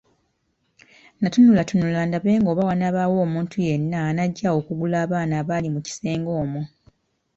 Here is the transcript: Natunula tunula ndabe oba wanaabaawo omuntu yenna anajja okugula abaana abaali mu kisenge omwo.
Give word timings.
Natunula 1.21 1.61
tunula 1.69 1.99
ndabe 2.05 2.33
oba 2.49 2.67
wanaabaawo 2.69 3.15
omuntu 3.25 3.55
yenna 3.67 3.97
anajja 4.09 4.47
okugula 4.59 4.97
abaana 5.05 5.33
abaali 5.41 5.67
mu 5.73 5.79
kisenge 5.85 6.31
omwo. 6.41 6.63